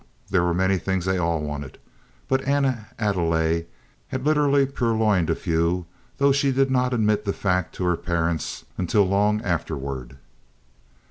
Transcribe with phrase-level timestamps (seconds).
[0.31, 1.77] There were many things they all wanted,
[2.27, 3.67] and Anna Adelaide
[4.07, 5.85] had literally purloined a few
[6.17, 10.17] though she did not admit the fact to her parents until long afterward.